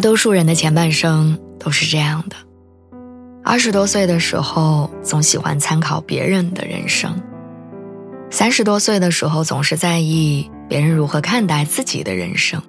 [0.00, 2.36] 多数人的前半生都是这样的：
[3.44, 7.12] 二十多岁的时候，总喜欢参考别人的人生；
[8.30, 12.60] 三十多岁的时候，总是在意别人如何看待自己的人生；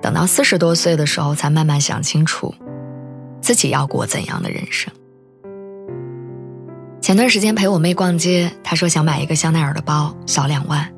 [0.00, 2.54] 等到四十多岁的时候，才慢慢想清楚
[3.40, 4.92] 自己要过怎样的人生。
[7.00, 10.92] 前段时间陪我妹逛街，她说想买一个香奈儿的包，小两万。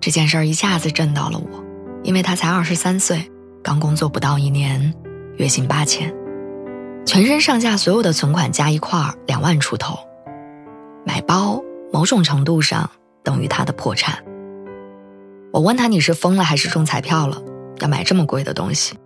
[0.00, 1.64] 这件事儿一下子震到了我，
[2.02, 3.30] 因为她才二十三岁。
[3.64, 4.92] 刚工作不到一年，
[5.38, 6.14] 月薪八千，
[7.06, 9.98] 全身上下所有的存款加一块儿两万出头，
[11.06, 12.90] 买包某种程度上
[13.22, 14.22] 等于他的破产。
[15.50, 17.40] 我问他你是疯了还是中彩票了，
[17.80, 18.98] 要买这么贵的东西？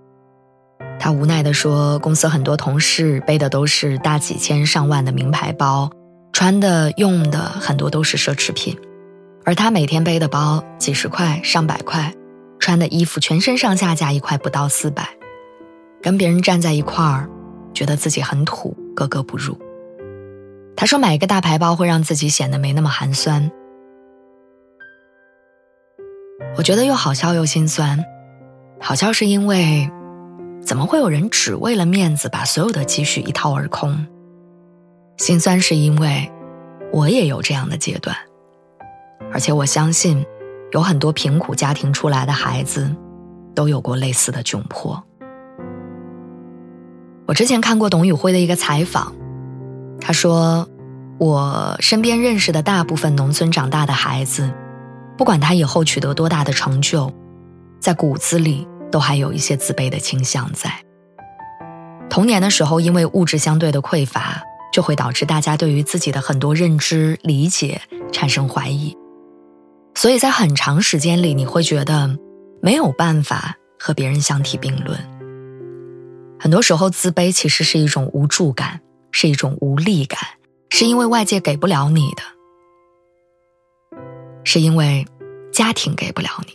[0.99, 5.89] 他无奈地说，公司很多同事背的都是大几千上万的名牌包，
[6.33, 8.77] 穿的用的很多都是奢侈品，
[9.45, 12.13] 而他每天背的包几十块上百块。
[12.69, 15.09] 穿的衣服全身上下加一块不到四百，
[16.03, 17.27] 跟别人站在一块儿，
[17.73, 19.59] 觉得自己很土，格格不入。
[20.77, 23.51] 他说买一个大牌包会让自己显得没那么寒酸。
[26.59, 28.05] 我觉得又好笑又心酸。
[28.79, 29.91] 好笑是因为，
[30.63, 34.07] 怎么会有人只为了面子把所有的积蓄一掏而空？
[35.17, 36.31] 心酸是因为，
[36.93, 38.15] 我也有这样的阶段，
[39.33, 40.23] 而且我相信。
[40.73, 42.95] 有很多贫苦家庭出来的孩子，
[43.55, 45.03] 都有过类似的窘迫。
[47.27, 49.15] 我之前看过董宇辉的一个采访，
[50.01, 50.69] 他说
[51.19, 54.51] ：“我身边认识的大部分农村长大的孩子，
[55.17, 57.13] 不管他以后取得多大的成就，
[57.81, 60.71] 在骨子里都还有一些自卑的倾向在。
[62.09, 64.43] 童年的时候，因为物质相对的匮乏，
[64.73, 67.81] 就会导致大家对于自己的很多认知理解
[68.13, 68.97] 产生怀疑。”
[69.99, 72.17] 所以在很长时间里，你会觉得
[72.63, 74.97] 没有办法和别人相提并论。
[76.39, 80.21] 很多时候，自卑其实是一种无助感，是一种无力感，
[80.71, 82.23] 是因为外界给不了你的，
[84.45, 85.05] 是因为
[85.53, 86.53] 家庭给不了你。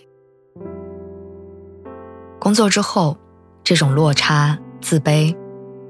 [2.40, 3.18] 工作之后，
[3.62, 5.36] 这种落差、自卑，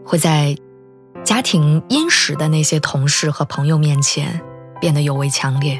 [0.03, 0.57] 会在
[1.23, 4.41] 家庭殷实的那些同事和朋友面前
[4.81, 5.79] 变得尤为强烈。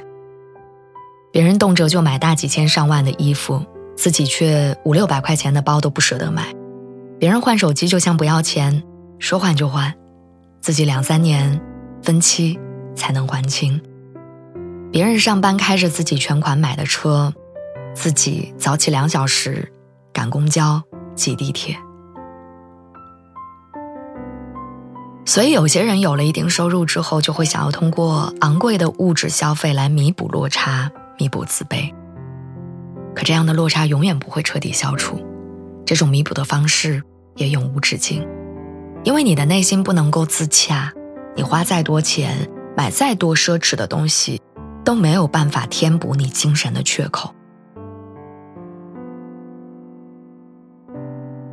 [1.34, 3.66] 别人动辄就买大几千上万的衣服，
[3.98, 6.44] 自己却五六百块钱的包都不舍得买；
[7.20, 8.84] 别人换手机就像不要钱，
[9.18, 9.92] 说换就换，
[10.62, 11.60] 自己两三年
[12.04, 12.60] 分期
[12.96, 13.80] 才能还清；
[14.92, 17.34] 别人上班开着自己全款买的车，
[17.96, 19.74] 自己早起两小时
[20.14, 20.84] 赶公交
[21.16, 21.76] 挤地铁。
[25.26, 30.92] 所以，有些人有了一定收入之后，就会想要通过昂贵的物质消费来弥补落差。
[31.24, 31.90] 弥补自卑，
[33.16, 35.18] 可这样的落差永远不会彻底消除，
[35.86, 37.02] 这种弥补的方式
[37.38, 38.28] 也永无止境，
[39.06, 40.92] 因为你的内心不能够自洽，
[41.34, 44.42] 你花再多钱买再多奢侈的东西，
[44.84, 47.34] 都没有办法填补你精神的缺口。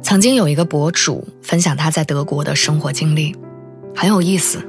[0.02, 3.36] 曾经有一个博主分享他在德国的生活经历，
[3.94, 4.66] 很有意思。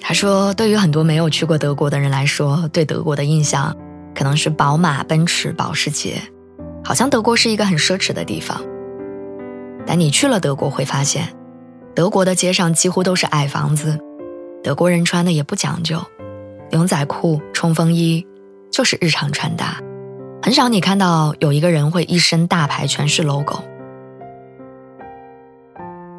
[0.00, 3.76] 他说，对于很多没有去过德国的人来说，对德国的印象。
[4.16, 6.22] 可能是宝马、奔驰、保时捷，
[6.82, 8.58] 好像德国是一个很奢侈的地方。
[9.86, 11.28] 但你去了德国会发现，
[11.94, 13.98] 德国的街上几乎都是矮房子，
[14.64, 16.02] 德国人穿的也不讲究，
[16.70, 18.26] 牛仔裤、冲锋衣
[18.72, 19.76] 就是日常穿搭，
[20.42, 23.60] 很少你看到有一个人会一身大牌全是 logo。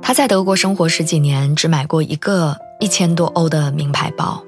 [0.04, 4.42] 他在德国生活十几年，只买过一个一千多欧的名牌包，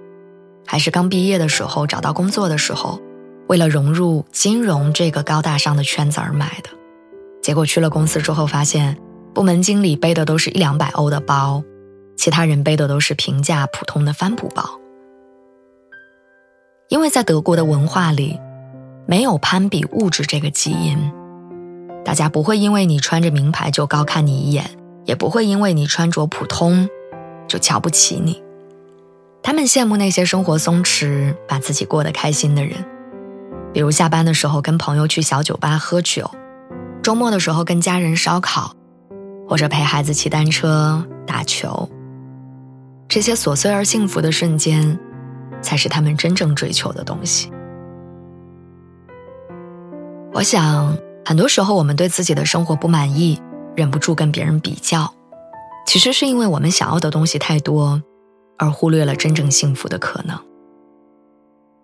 [0.67, 3.01] 还是刚毕业的时候找到工作的时候。
[3.49, 6.69] 为了融入金融这个高大上的圈子而买的，
[7.41, 8.95] 结果去了公司之后，发现
[9.33, 11.63] 部门经理背的都是一两百欧的包，
[12.15, 14.79] 其他人背的都是平价普通的帆布包。
[16.89, 18.39] 因为在德国的文化里，
[19.07, 21.11] 没有攀比物质这个基因，
[22.05, 24.69] 大家不会因为你穿着名牌就高看你一眼，
[25.05, 26.87] 也不会因为你穿着普通
[27.47, 28.43] 就瞧不起你。
[29.41, 32.85] 他们羡慕那些生活松弛、把自己过得开心的人。
[33.73, 36.29] 比如下班的时候跟朋友去小酒吧喝酒，
[37.03, 38.73] 周末的时候跟家人烧烤，
[39.47, 41.89] 或者陪孩子骑单车、打球。
[43.07, 44.99] 这些琐碎而幸福的瞬间，
[45.61, 47.51] 才是他们真正追求的东西。
[50.33, 50.95] 我想，
[51.25, 53.41] 很多时候我们对自己的生活不满意，
[53.75, 55.11] 忍不住跟别人比较，
[55.85, 58.01] 其实是因为我们想要的东西太多，
[58.57, 60.37] 而忽略了真正幸福的可能。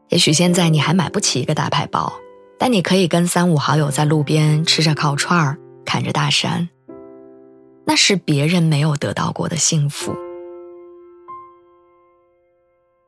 [0.10, 2.12] 也许现在你还买不起一个大牌包。
[2.58, 6.70] 但你可以跟三五好友在路边吃着烤串儿，看着大山。
[7.84, 10.16] 那是别人没有得到过的幸福。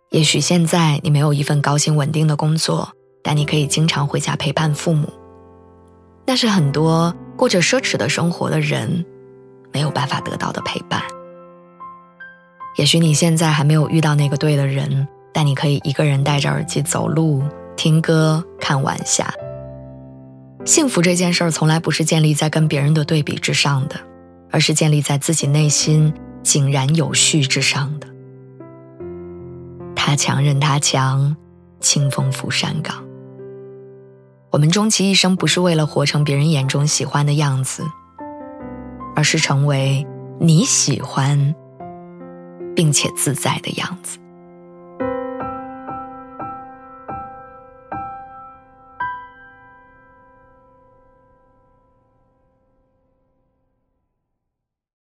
[0.09, 2.91] 也许现在你没有一份高薪稳定的工作，
[3.23, 5.07] 但你可以经常回家陪伴父母。
[6.25, 9.05] 那是很多过着奢侈的生活的人
[9.71, 11.01] 没有办法得到的陪伴。
[12.75, 17.43] 也许你现在还没有遇到那个对的人，但你可以一个人戴着耳机走路。
[17.75, 19.31] 听歌、看晚霞，
[20.65, 23.97] 幸福这件事儿从来不是建立在跟别人的对比之上的，
[24.49, 26.11] 而是建立在自己内心
[26.41, 28.07] 井然有序之上的。
[29.95, 31.37] 他强任他强，
[31.79, 33.05] 清风拂山岗。
[34.49, 37.83] 我们终其一生不是为了活成别人眼中喜欢的样子，
[39.15, 40.03] 而是成为
[40.39, 41.53] 你喜欢
[42.75, 44.17] 并且自在的样子。